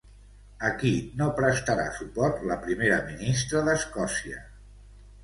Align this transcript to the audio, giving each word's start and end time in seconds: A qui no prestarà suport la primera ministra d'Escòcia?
A 0.67 0.69
qui 0.83 0.93
no 1.19 1.27
prestarà 1.39 1.85
suport 1.97 2.39
la 2.53 2.57
primera 2.63 2.97
ministra 3.11 3.63
d'Escòcia? 3.69 4.41